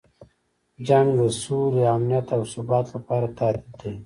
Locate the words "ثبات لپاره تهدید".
2.53-3.71